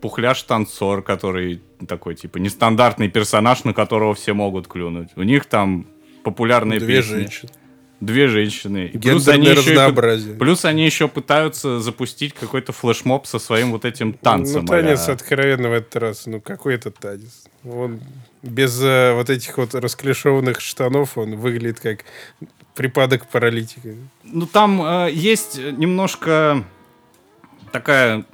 [0.00, 5.08] пухляш-танцор, который такой, типа, нестандартный персонаж, на которого все могут клюнуть.
[5.16, 5.86] У них там
[6.22, 7.10] популярные Две песни.
[7.10, 7.50] женщины.
[8.00, 8.90] Две женщины.
[8.92, 10.34] И плюс они Гендерное еще разнообразие.
[10.34, 14.62] Плюс они еще пытаются запустить какой-то флешмоб со своим вот этим танцем.
[14.62, 15.14] Ну, танец а-ля.
[15.14, 16.26] откровенно в этот раз.
[16.26, 17.44] Ну, какой это танец?
[17.64, 18.00] Он
[18.42, 22.04] без э, вот этих вот расклешованных штанов, он выглядит как
[22.74, 23.94] припадок паралитика.
[24.24, 26.64] Ну, там э, есть немножко
[27.72, 28.24] такая,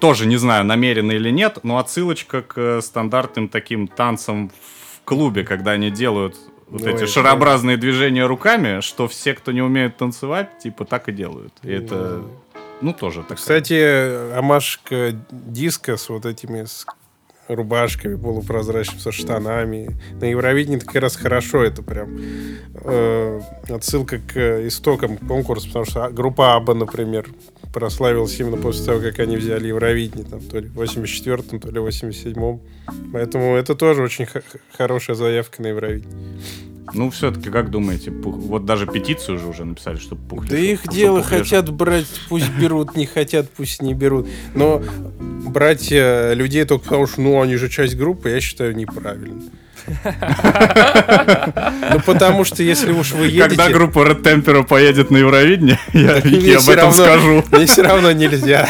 [0.00, 5.44] тоже не знаю, намеренно или нет, но отсылочка к э, стандартным таким танцам в клубе,
[5.44, 6.36] когда они делают
[6.68, 11.12] вот Ну, эти шарообразные движения руками, что все, кто не умеет танцевать, типа так и
[11.12, 11.52] делают.
[11.62, 12.22] И это
[12.80, 13.36] Ну, тоже так.
[13.36, 16.86] Кстати, амашка диска с вот этими с
[17.48, 19.96] рубашками полупрозрачными, со штанами.
[20.20, 22.18] На Евровидении как раз хорошо, это прям
[22.74, 27.28] э, отсылка к истокам конкурса, потому что группа Аба, например,
[27.72, 31.80] прославилась именно после того, как они взяли Евровидение, там, то ли в 84-м, то ли
[31.80, 32.60] в 87-м.
[33.12, 34.26] Поэтому это тоже очень
[34.76, 36.40] хорошая заявка на Евровидение.
[36.94, 38.36] Ну, все-таки, как думаете, пух...
[38.36, 40.50] вот даже петицию же уже написали, чтобы пухли.
[40.50, 44.28] Да их дело хотят брать, пусть берут, не хотят, пусть не берут.
[44.54, 44.82] Но
[45.18, 49.42] брать э, людей только потому, что ну они же часть группы, я считаю неправильно.
[51.90, 53.48] Ну потому что если уж вы едете...
[53.48, 57.44] Когда группа Red Temper поедет на Евровидение, я Вики об этом скажу.
[57.50, 58.68] Мне все равно нельзя.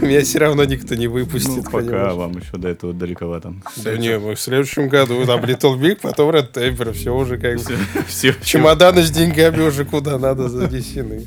[0.06, 1.64] Меня все равно никто не Ну, выпустит.
[1.64, 2.14] пока понимаешь?
[2.14, 3.54] вам еще до этого далековато.
[3.76, 7.56] Да не, мы в следующем году там Little Big, потом Red Temper, все уже как
[7.58, 7.76] бы...
[8.06, 11.26] Все, Чемоданы с деньгами уже куда надо занесены.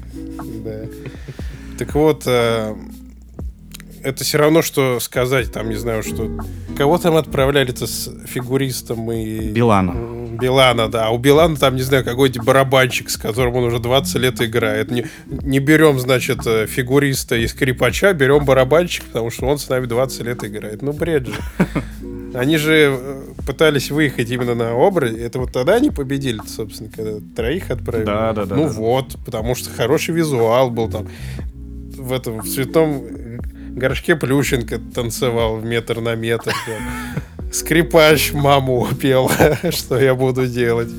[0.63, 0.85] Да.
[1.77, 2.75] Так вот, э,
[4.03, 6.29] это все равно, что сказать, там, не знаю, что...
[6.77, 9.49] Кого там отправляли-то с фигуристом и...
[9.51, 9.95] Билана.
[10.37, 11.07] Билана, да.
[11.07, 14.91] А у Билана там, не знаю, какой-нибудь барабанщик, с которым он уже 20 лет играет.
[14.91, 19.85] Не, не берем, значит, э, фигуриста и скрипача, берем барабанщика, потому что он с нами
[19.85, 20.81] 20 лет играет.
[20.81, 21.33] Ну, бред же.
[22.33, 25.23] Они же э, пытались выехать именно на образе.
[25.23, 28.05] Это вот тогда они победили, собственно, когда троих отправили.
[28.05, 28.75] Да, да, да, Ну да, да.
[28.75, 31.07] вот, потому что хороший визуал был там.
[31.95, 33.03] В этом в цветном
[33.75, 36.51] горшке Плющенко танцевал в метр на метр.
[36.65, 37.23] там.
[37.53, 39.29] Скрипач маму пел,
[39.69, 40.89] что я буду делать.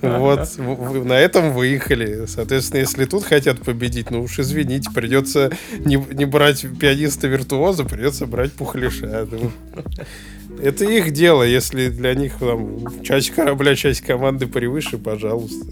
[0.00, 2.24] Вот, на этом выехали.
[2.26, 5.50] Соответственно, если тут хотят победить, ну уж извините, придется
[5.84, 9.28] не, не брать пианиста-виртуоза, придется брать пухляша.
[9.30, 9.52] Ну,
[10.62, 15.66] это их дело, если для них там, часть корабля, часть команды превыше, пожалуйста.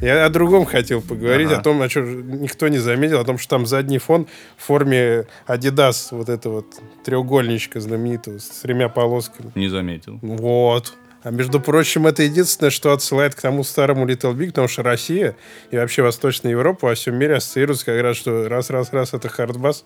[0.00, 1.58] Я о другом хотел поговорить, Ага.
[1.58, 5.26] о том, о чем никто не заметил, о том, что там задний фон в форме
[5.46, 6.66] Adidas, вот это вот
[7.04, 9.52] треугольничка знаменитого с тремя полосками.
[9.54, 10.18] Не заметил.
[10.22, 10.94] Вот.
[11.22, 15.36] А между прочим, это единственное, что отсылает к тому старому Little Big, потому что Россия
[15.70, 19.84] и вообще Восточная Европа во всем мире ассоциируются как раз, что раз-раз-раз это хардбас,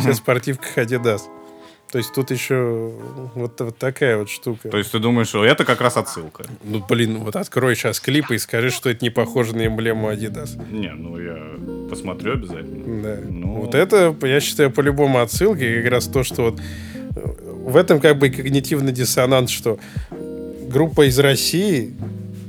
[0.00, 1.20] все в спортивках Adidas.
[1.92, 2.90] То есть тут еще
[3.34, 4.70] вот, вот такая вот штука.
[4.70, 6.46] То есть ты думаешь, что это как раз отсылка?
[6.64, 10.58] Ну, блин, вот открой сейчас клип и скажи, что это не похоже на эмблему Adidas.
[10.72, 11.36] Не, ну я
[11.90, 13.02] посмотрю обязательно.
[13.02, 13.18] Да.
[13.28, 13.56] Ну.
[13.56, 15.66] Вот это, я считаю, по-любому отсылка.
[15.66, 16.60] И как раз то, что вот
[17.14, 19.78] э, в этом как бы когнитивный диссонанс, что
[20.10, 21.92] группа из России,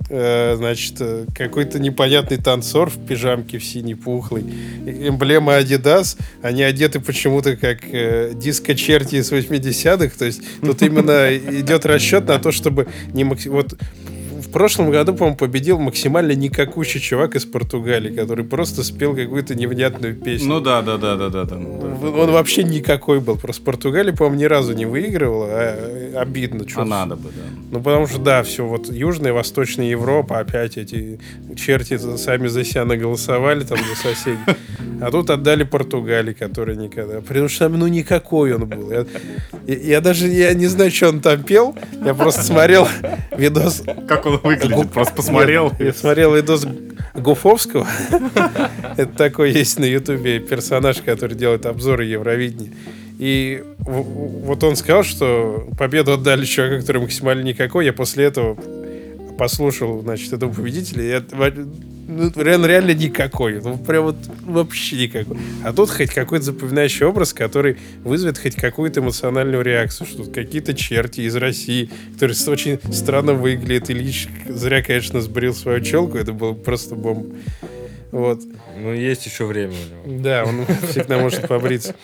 [0.10, 4.44] э, значит, э, какой-то непонятный танцор в пижамке в синий пухлый,
[4.86, 11.86] эмблема Adidas, они одеты почему-то как э, диско-черти из 80-х, то есть тут именно идет
[11.86, 13.76] расчет на то, чтобы не макси- вот
[14.54, 20.48] прошлом году, по-моему, победил максимально никакущий чувак из Португалии, который просто спел какую-то невнятную песню.
[20.50, 21.44] Ну да, да, да, да, да.
[21.46, 21.56] да.
[21.56, 23.38] Он вообще никакой был.
[23.38, 25.48] Просто Португалия, по-моему, ни разу не выигрывала.
[25.52, 26.66] А обидно.
[26.66, 26.82] чё.
[26.82, 27.42] А надо бы, да.
[27.72, 31.20] Ну, потому что, да, все, вот Южная и Восточная Европа, опять эти
[31.56, 34.38] черти сами за себя наголосовали там за соседей.
[35.02, 37.20] А тут отдали Португалии, который никогда.
[37.22, 38.92] Потому что там, ну, никакой он был.
[38.92, 39.06] Я,
[39.68, 41.76] я- я даже я не знаю, что он там пел.
[42.06, 42.88] Я просто смотрел
[43.38, 44.92] видос Как он выглядит?
[44.92, 45.72] Просто посмотрел.
[45.80, 46.66] Я смотрел видос
[47.14, 47.88] Гуфовского.
[48.98, 52.72] Это такой есть на Ютубе персонаж, который делает обзоры Евровидения.
[53.20, 57.86] И вот он сказал, что победу отдали человеку, который максимально никакой.
[57.86, 58.58] Я после этого
[59.38, 61.04] послушал, значит, этого победителя.
[61.04, 61.24] Я,
[62.08, 63.62] ну, реально, реально никакой.
[63.62, 65.38] Ну, прям вот вообще никакой.
[65.64, 70.08] А тут хоть какой-то запоминающий образ, который вызовет хоть какую-то эмоциональную реакцию.
[70.08, 73.90] Что тут какие-то черти из России, которые очень странно выглядят.
[73.90, 76.18] Ильич зря, конечно, сбрил свою челку.
[76.18, 77.36] Это было просто бомба.
[78.12, 78.42] Вот.
[78.78, 79.74] Ну, есть еще время
[80.06, 80.24] у него.
[80.24, 81.96] Да, он всегда может побриться.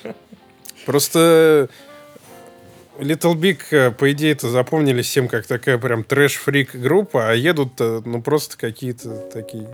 [0.85, 1.69] Просто
[2.99, 7.79] Little Big, э, по идее, это запомнили всем как такая прям трэш-фрик группа, а едут,
[7.79, 9.67] ну, просто какие-то такие...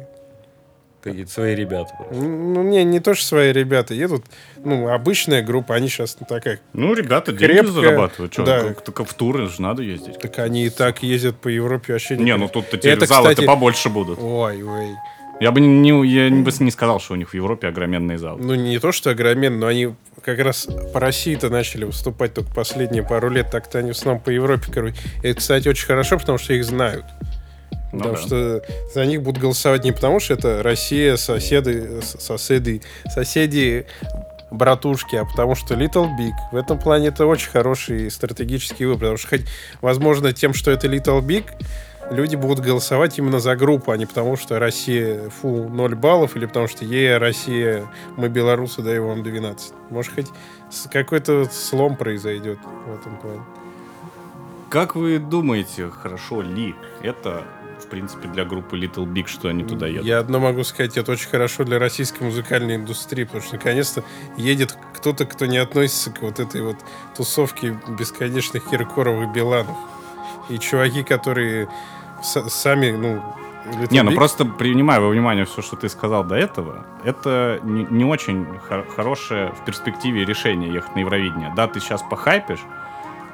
[1.05, 1.93] Какие-то свои ребята.
[1.97, 2.15] просто.
[2.15, 4.25] Ну, не, не то, что свои ребята едут,
[4.57, 6.59] ну, обычная группа, они сейчас такая...
[6.73, 8.33] Ну, ребята деньги Крепко, зарабатывают.
[8.33, 8.73] Чё, да.
[8.73, 10.17] только в туры же надо ездить.
[10.17, 13.45] Так они и так ездят по Европе вообще Не, ну тут-то теперь Это, залы-то кстати-
[13.45, 14.17] побольше будут.
[14.19, 14.87] Ой, ой.
[15.39, 18.41] Я бы не, я бы не сказал, что у них в Европе огроменные залы.
[18.41, 23.03] Ну, не то, что огромен, но они как раз по России-то начали выступать только последние
[23.03, 24.95] пару лет, так-то они в основном по Европе, короче.
[25.21, 27.05] Это, кстати, очень хорошо, потому что их знают.
[27.95, 28.21] Ну потому да.
[28.21, 28.62] что
[28.93, 33.86] за них будут голосовать не потому, что это Россия, соседы, с- соседи,
[34.51, 36.34] братушки, а потому что Little Big.
[36.51, 38.99] В этом плане это очень хороший стратегический выбор.
[38.99, 39.45] Потому что хоть,
[39.81, 41.45] возможно, тем, что это Little Big,
[42.12, 46.45] люди будут голосовать именно за группу, а не потому, что Россия, фу, 0 баллов, или
[46.45, 47.86] потому что е, Россия,
[48.17, 49.73] мы белорусы, дай вам 12.
[49.89, 50.27] Может, хоть
[50.91, 53.41] какой-то слом произойдет в этом плане.
[54.69, 57.43] Как вы думаете, хорошо ли это,
[57.85, 60.05] в принципе, для группы Little Big, что они туда едут?
[60.05, 64.03] Я одно могу сказать, это очень хорошо для российской музыкальной индустрии, потому что наконец-то
[64.37, 66.77] едет кто-то, кто не относится к вот этой вот
[67.15, 69.77] тусовке бесконечных Киркоров и Биланов.
[70.49, 71.67] И чуваки, которые
[72.21, 73.21] сами, ну...
[73.65, 77.59] Little Не, ну Big- просто принимая во внимание все, что ты сказал до этого, это
[77.63, 81.51] не, не очень хор- хорошее в перспективе решение ехать на Евровидение.
[81.55, 82.59] Да, ты сейчас похайпишь,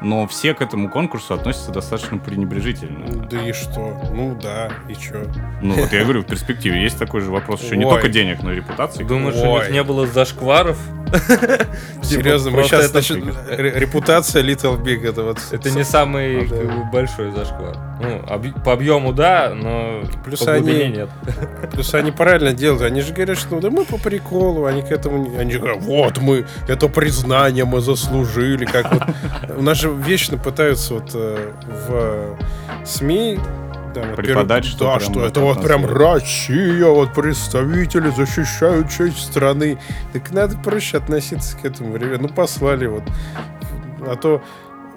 [0.02, 3.28] но все к этому конкурсу относятся достаточно пренебрежительно.
[3.30, 4.00] Да и что?
[4.12, 5.24] Ну да, и чё?
[5.62, 8.52] Ну вот я говорю, в перспективе есть такой же вопрос еще не только денег, но
[8.52, 9.04] и репутации.
[9.04, 10.78] Думаешь, у них не было зашкваров?
[12.02, 15.40] Серьезно, мы просто сейчас, это- значит, ре- репутация Little Big, это вот...
[15.52, 17.78] Это не самый бы, большой зашквар.
[18.02, 18.24] Ну,
[18.64, 21.10] по объему да, но Плюс по глубине они- нет.
[21.74, 22.82] Плюс они правильно делают.
[22.84, 25.38] Они же говорят, что да мы по приколу, они к этому...
[25.38, 28.66] Они говорят, вот мы, это признание мы заслужили.
[28.66, 29.04] Как вот...
[29.58, 31.52] У нас же вечно пытаются вот э,
[31.88, 33.40] в СМИ
[33.94, 35.86] там, вот Преподать, что да, прям что это вот прям.
[35.86, 39.80] Россия, вот представители защищают честь страны.
[40.14, 42.22] Так надо проще относиться к этому, ребят.
[42.22, 43.04] Ну, послали вот.
[44.08, 44.42] А то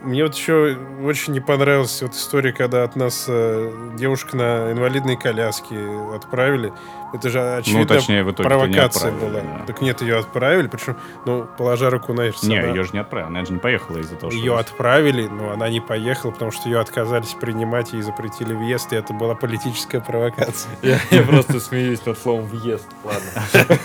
[0.05, 5.17] мне вот еще очень не понравилась вот история, когда от нас э, девушка на инвалидной
[5.17, 5.77] коляске
[6.15, 6.73] отправили.
[7.13, 9.41] Это же очевидно Ну, точнее, в итоге провокация не была.
[9.41, 9.65] да.
[9.67, 12.99] Так нет, ее отправили, причем, ну, положа руку на сердце, Не, она- ее же не
[12.99, 14.39] отправили, она же не поехала из-за того, что...
[14.39, 18.97] ее отправили, но она не поехала, потому что ее отказались принимать, ей запретили въезд, и
[18.97, 20.73] это была политическая провокация.
[20.83, 22.87] Я, просто смеюсь над словом въезд.
[23.05, 23.79] Ладно.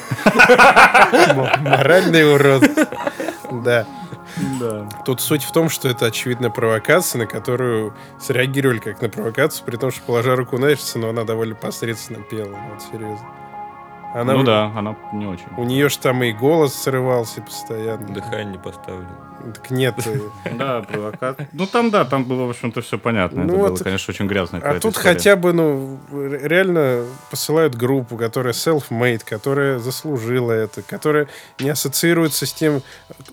[1.61, 2.63] Моральный урод.
[3.63, 3.85] Да.
[4.59, 4.87] Да.
[5.05, 9.77] Тут суть в том, что это очевидная провокация, на которую среагировали как на провокацию, при
[9.77, 12.57] том, что положа руку на сердце, но она довольно посредственно пела.
[12.71, 13.27] Вот серьезно.
[14.13, 15.45] Она, Ну да, она не очень.
[15.57, 18.07] У нее же там и голос срывался постоянно.
[18.07, 19.07] Дыхание поставили.
[19.53, 19.95] Так нет.
[20.05, 20.19] э,
[20.57, 21.47] Да, провокация.
[21.53, 23.43] Ну там, да, там было, в общем-то, все понятно.
[23.43, 24.59] Ну Это вот, было, конечно, очень грязно.
[24.63, 31.27] А тут хотя бы, ну, ре- реально посылают группу, которая self-made, которая заслужила это, которая
[31.59, 32.81] не ассоциируется с тем,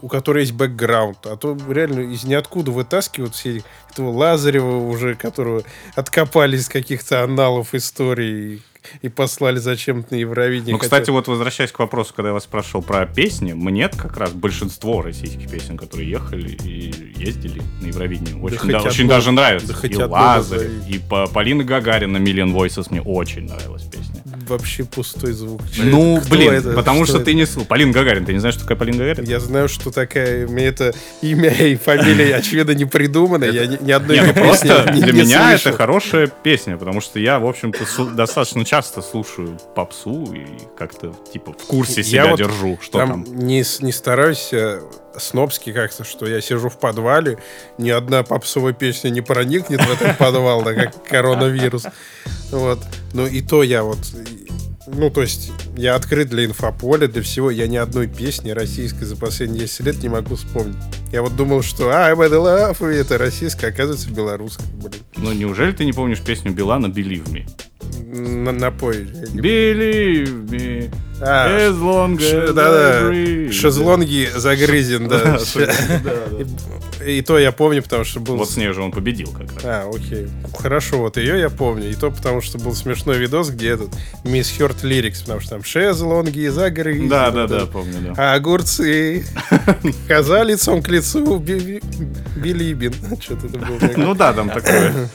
[0.01, 1.27] у которой есть бэкграунд.
[1.27, 5.62] А то реально из ниоткуда вытаскивают все этого Лазарева уже, которого
[5.95, 8.62] откопали из каких-то аналов истории
[9.03, 10.72] и, послали зачем-то на Евровидение.
[10.75, 14.16] Ну, Хотя- кстати, вот возвращаясь к вопросу, когда я вас спрашивал про песни, мне как
[14.16, 19.33] раз большинство российских песен, которые ехали и ездили на Евровидение, очень, да- очень одну- даже
[19.33, 19.68] нравятся.
[19.68, 19.72] да
[20.07, 20.09] и
[20.59, 20.68] назови.
[20.88, 24.22] и по Полина Гагарина Million Voices мне очень нравилась песня.
[24.49, 25.61] Вообще пустой звук.
[25.77, 26.21] Ну?
[26.21, 26.73] Кто блин, это?
[26.73, 27.27] потому что, это?
[27.27, 27.47] ты не.
[27.65, 29.25] Полин Гагарин, ты не знаешь, что такая Полина Гагарин?
[29.25, 30.47] Я знаю, что такая...
[30.47, 33.45] Мне это имя и фамилия, очевидно, не придумано.
[33.45, 35.71] Я ни, ни одной Не, ну просто не- для не меня слышал.
[35.71, 41.53] это хорошая песня, потому что я, в общем-то, достаточно часто слушаю попсу и как-то, типа,
[41.53, 43.37] в курсе Я себя вот держу, что там, там.
[43.37, 44.81] Не, не стараюсь э,
[45.19, 47.39] снобски как-то, что я сижу в подвале,
[47.79, 51.87] ни одна попсовая песня не проникнет в этот подвал, да, как коронавирус.
[52.51, 52.81] Вот.
[53.13, 53.99] Ну и то я вот...
[54.89, 57.51] Ну, то есть, я открыт для инфополя, для всего.
[57.51, 60.77] Я ни одной песни российской за последние 10 лет не могу вспомнить.
[61.11, 65.03] Я вот думал, что «I am love», это российская, оказывается, белорусская, блин.
[65.17, 67.49] Ну, неужели ты не помнишь песню Билана «Believe me»?
[68.17, 69.05] На, напой.
[69.35, 71.49] Believe me, А,
[72.19, 73.53] Ш- Да-да, breathe.
[73.53, 75.39] шезлонги загрызен, да.
[77.07, 78.37] И, то я помню, потому что был...
[78.37, 79.65] Вот с ней же он победил как раз.
[79.65, 80.27] А, окей.
[80.59, 81.91] Хорошо, вот ее я помню.
[81.91, 83.91] И то потому, что был смешной видос, где этот
[84.25, 87.09] Мисс Хёрт Лирикс, потому что там шезлонги загрызен.
[87.09, 88.15] Да, да, да, помню, да.
[88.17, 89.25] А огурцы
[90.09, 91.83] коза лицом к лицу би- би-
[92.37, 92.93] билибин.
[93.21, 93.79] Что-то это было.
[93.97, 95.09] Ну да, там такое.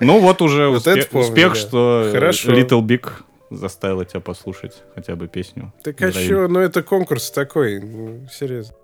[0.00, 1.54] Ну вот уже успех, да.
[1.54, 2.52] что Хорошо.
[2.52, 3.06] Little Big
[3.50, 5.72] заставила тебя послушать хотя бы песню.
[5.82, 8.74] Так а что, ну это конкурс такой, ну, серьезно.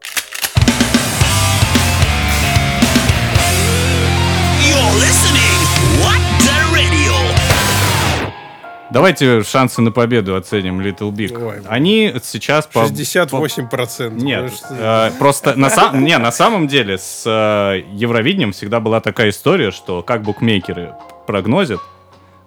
[8.96, 11.36] Давайте шансы на победу оценим Little Big.
[11.38, 11.60] Ой.
[11.68, 12.84] Они сейчас по...
[12.86, 14.10] 68%.
[14.14, 18.80] Нет, Ну, что- э, просто на, сам- не, на самом деле с э, Евровидением всегда
[18.80, 20.94] была такая история, что как букмекеры
[21.26, 21.80] прогнозят,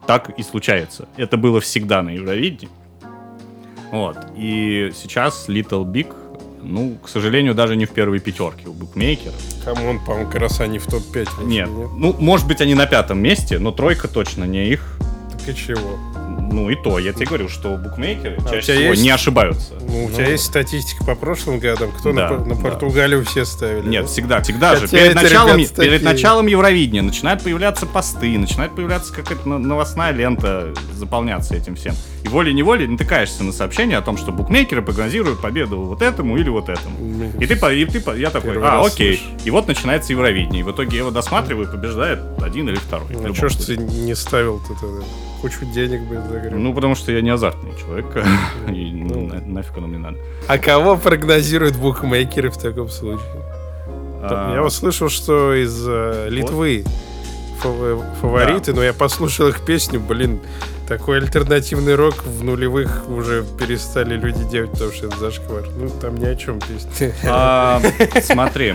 [0.09, 1.07] так и случается.
[1.17, 2.73] Это было всегда на Евровидении.
[3.91, 4.17] Вот.
[4.35, 6.11] И сейчас Little Big,
[6.63, 9.35] ну, к сожалению, даже не в первой пятерке у букмекеров.
[9.63, 11.29] Come on, по-моему, как раз они в топ-5.
[11.37, 11.69] вышли, Нет.
[11.69, 14.97] Ну, может быть, они на пятом месте, но тройка точно не их.
[15.31, 15.99] Так и чего?
[16.51, 19.03] Ну и то, я тебе говорю, что букмекеры А чаще всего есть?
[19.03, 19.73] не ошибаются.
[19.81, 21.91] Ну, у тебя есть статистика по прошлым годам?
[21.91, 22.61] Кто на Да, Пор- на, да.
[22.61, 23.87] Португалию все ставили?
[23.87, 24.07] Нет, да?
[24.07, 24.81] всегда, всегда же.
[24.81, 30.11] Хотя Перед это началом, перед началом Евровидения начинают появляться посты, начинает появляться какая-то но- новостная
[30.11, 31.93] лента, заполняться этим всем.
[32.23, 36.67] И волей-неволей натыкаешься на сообщение о том, что букмекеры прогнозируют победу вот этому или вот
[36.69, 36.97] этому.
[37.39, 39.17] И ты, и ты, я такой, Первый а, окей.
[39.17, 39.45] слышу.
[39.45, 40.61] И вот начинается Евровидение.
[40.61, 43.07] И в итоге я его досматриваю, и побеждает один или второй.
[43.11, 45.03] Ну, что ж ты не ставил тут это,
[45.41, 46.15] кучу денег бы
[46.51, 48.05] Ну, потому что я не азартный человек.
[48.67, 50.17] И ну, на- нафиг оно мне надо.
[50.47, 53.25] А кого прогнозируют букмекеры в таком случае?
[54.21, 56.83] А, Я вот слышал, что из э, Литвы
[57.61, 60.39] фав- фавориты, но я послушал их песню, блин,
[60.89, 65.63] такой альтернативный рок в нулевых уже перестали люди делать, потому что это зашквар.
[65.77, 67.13] Ну, там ни о чем песня.
[67.25, 67.79] а,
[68.23, 68.73] Смотри,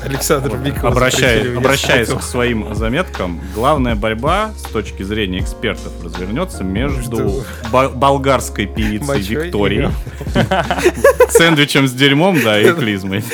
[0.00, 0.84] Александр Биков.
[0.84, 9.06] Обращаясь, обращаясь к своим заметкам, главная борьба с точки зрения экспертов развернется между болгарской певицей
[9.06, 9.90] Мочой Викторией,
[11.30, 13.24] сэндвичем с дерьмом, да, и клизмой.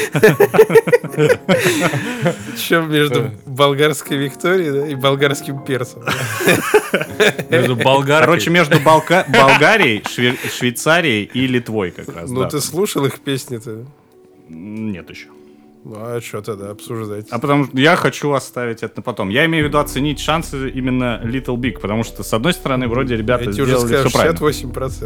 [2.57, 6.03] Чем между болгарской Викторией да, и болгарским персом.
[7.51, 8.27] Между болгаркой.
[8.27, 12.31] Короче, между Балка- Болгарией, Шве- Швейцарией и Литвой как раз.
[12.31, 12.49] Ну, да.
[12.49, 13.85] ты слушал их песни-то?
[14.49, 15.29] Нет еще.
[15.89, 17.29] Ну, а что тогда обсуждать?
[17.31, 19.31] А потому что я хочу оставить это на потом.
[19.31, 23.17] Я имею в виду оценить шансы именно Little Big, потому что, с одной стороны, вроде
[23.17, 24.99] ребята Я тебе уже сделали сказал, все правильно.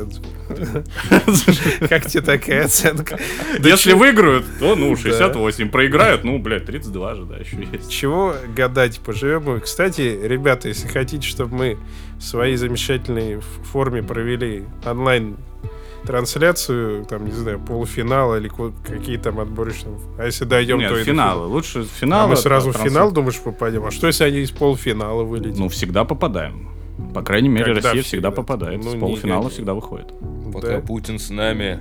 [0.51, 1.89] 68%.
[1.89, 3.17] Как тебе такая оценка?
[3.61, 5.71] Если выиграют, то, ну, 68.
[5.71, 7.89] Проиграют, ну, блядь, 32 же, да, еще есть.
[7.89, 9.61] Чего гадать, поживем.
[9.61, 11.79] Кстати, ребята, если хотите, чтобы мы
[12.19, 13.39] в своей замечательной
[13.71, 15.37] форме провели онлайн
[16.07, 18.51] трансляцию, там, не знаю, полуфинала или
[18.87, 19.95] какие там отборочные.
[20.19, 21.47] А если дойдем, Нет, то финалы.
[21.47, 21.89] Лучше финала.
[22.01, 22.25] финал.
[22.25, 23.85] А мы сразу в финал, думаешь, попадем?
[23.87, 25.59] А что, если они из полуфинала вылетят?
[25.59, 26.69] Ну, всегда попадаем.
[27.15, 28.29] По крайней мере, Когда Россия всегда?
[28.29, 28.85] всегда попадает.
[28.85, 29.51] Ну, С не полуфинала гони.
[29.53, 30.13] всегда выходит.
[30.53, 30.81] Пока Да.
[30.81, 31.79] Путин с нами,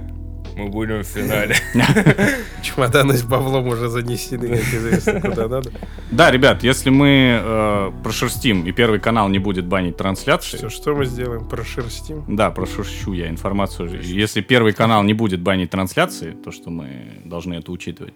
[0.62, 1.56] мы будем в финале.
[2.62, 5.72] Чемоданы с баблом уже занесены, как известно, куда надо.
[6.12, 10.96] Да, ребят, если мы э, прошерстим и Первый канал не будет банить трансляции, Все, что
[10.96, 11.48] мы сделаем?
[11.48, 12.24] Прошерстим?
[12.28, 14.02] Да, прошурщу я информацию.
[14.02, 18.14] Если первый канал не будет банить трансляции, то, что мы должны это учитывать,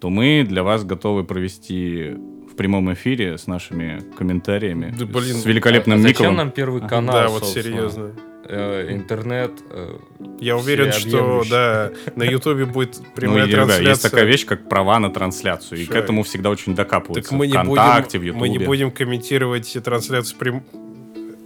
[0.00, 2.14] то мы для вас готовы провести
[2.50, 6.36] в прямом эфире с нашими комментариями, Да, блин, с великолепным А зачем Николом.
[6.36, 7.64] нам первый канал, да, вот собственно?
[7.64, 8.12] серьезно.
[8.44, 9.50] Э, Интернет.
[9.70, 9.98] э,
[10.40, 13.88] Я уверен, что да, на Ютубе будет Ну, прямая ребят, трансляция.
[13.88, 17.30] есть такая вещь, как права на трансляцию, и к этому всегда очень докапываются.
[17.30, 18.40] Так мы не, Вконтакте, в будем, Ютубе.
[18.40, 20.64] мы не будем комментировать трансляцию прям...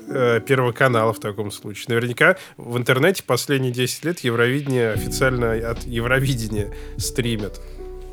[0.08, 1.86] э, Первого канала в таком случае.
[1.88, 7.60] Наверняка в интернете последние 10 лет Евровидение официально от Евровидения стримят.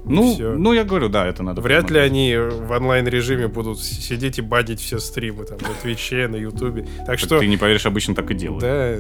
[0.09, 0.55] Ну, всё.
[0.57, 2.11] ну, я говорю, да, это надо Вряд ли посмотреть.
[2.11, 6.87] они в онлайн-режиме будут сидеть и бадить все стримы там на Твиче, на Ютубе.
[6.99, 8.61] Так Так что, Ты не поверишь, обычно так и делают.
[8.61, 8.95] да,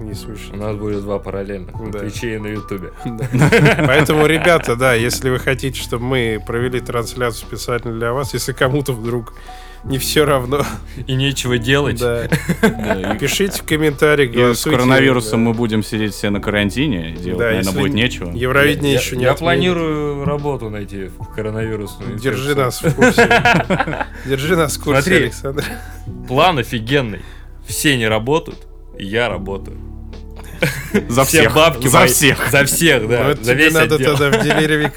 [0.00, 0.56] не У смешно.
[0.56, 1.70] нас будет два параллельно.
[1.72, 1.84] Да.
[1.84, 2.92] На Твиче и на Ютубе.
[3.86, 8.92] Поэтому, ребята, да, если вы хотите, чтобы мы провели трансляцию специально для вас, если кому-то
[8.92, 9.34] вдруг
[9.84, 10.64] не все равно,
[11.06, 11.98] И нечего делать.
[11.98, 12.28] да,
[12.62, 15.48] Да, и- пишите в комментариях, И с коронавирусом да.
[15.50, 18.30] мы будем сидеть все на карантине, делать, Да, наверное, если будет нечего.
[18.32, 19.52] Евровидение Я- еще не Я отменено.
[19.54, 22.16] планирую работу найти в коронавирусную.
[22.18, 23.28] Держи нас в курсе.
[24.26, 25.16] Держи нас в курсе, Смотри.
[25.24, 25.64] Александр.
[26.28, 27.22] План офигенный.
[27.66, 28.58] Все не работают,
[28.98, 29.78] и я работаю.
[31.08, 31.54] За Все всех.
[31.56, 32.08] бабки За мои.
[32.08, 32.38] всех.
[32.52, 33.30] За всех, да.
[33.30, 34.16] Это за тебе весь надо отдел.
[34.16, 34.92] тогда в делеровик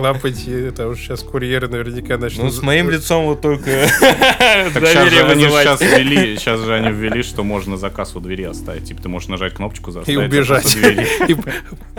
[0.00, 2.46] хлопать, и потому что сейчас курьеры наверняка начнут...
[2.46, 5.66] Ну, с моим лицом вот только Так сейчас же доверие они вызывать.
[5.66, 8.84] сейчас ввели, сейчас же они ввели, что можно заказ у двери оставить.
[8.84, 10.64] Типа ты можешь нажать кнопочку И заставить убежать.
[10.64, 11.06] заказ у двери.
[11.32, 11.36] И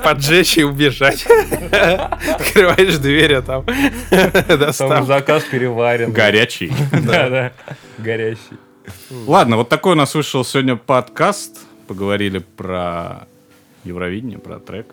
[0.02, 1.26] поджечь и убежать.
[1.28, 3.66] Открываешь дверь, а там
[4.78, 6.12] Там заказ переварен.
[6.12, 6.72] Горячий.
[6.92, 7.52] Да, да.
[7.98, 8.58] Горящий.
[9.28, 11.60] Ладно, вот такой у нас вышел сегодня подкаст.
[11.88, 13.28] Поговорили про
[13.84, 14.88] Евровидение, про трек.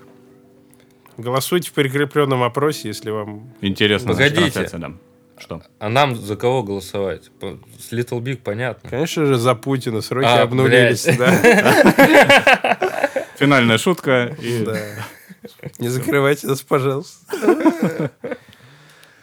[1.17, 3.53] Голосуйте в прикрепленном опросе, если вам...
[3.61, 4.13] Интересно.
[4.13, 4.69] Погодите.
[4.75, 4.93] да.
[5.39, 5.63] Что?
[5.79, 7.31] А нам за кого голосовать?
[7.79, 8.89] С Little Big понятно.
[8.89, 11.05] Конечно же, за Путина сроки А, обнулились.
[11.05, 11.19] блядь.
[11.19, 12.79] Да,
[13.39, 14.35] Финальная шутка.
[14.41, 14.65] И...
[14.65, 14.79] да.
[15.79, 18.11] Не закрывайте нас, пожалуйста.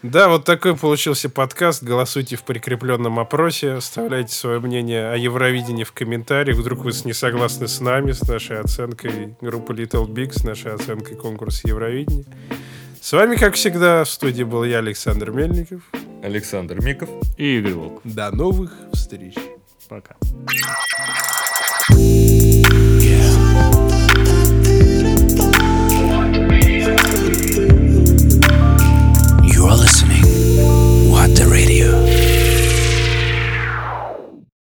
[0.04, 1.82] Да, вот такой получился подкаст.
[1.82, 3.72] Голосуйте в прикрепленном опросе.
[3.72, 6.58] Оставляйте свое мнение о Евровидении в комментариях.
[6.58, 11.16] Вдруг вы не согласны с нами, с нашей оценкой группы Little Big, с нашей оценкой
[11.16, 12.26] конкурса Евровидения.
[12.99, 15.82] С вами, как всегда, в студии был я, Александр Мельников.
[16.22, 17.10] Александр Миков.
[17.38, 18.01] И Игорь Волк.
[18.04, 19.36] До новых встреч.
[19.88, 20.16] Пока.
[21.89, 22.22] Thank
[29.74, 30.24] are listening
[31.09, 32.22] What the Radio.